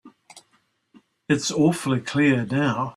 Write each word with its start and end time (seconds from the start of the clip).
It's 1.29 1.51
awfully 1.51 1.99
clear 2.01 2.43
now. 2.43 2.89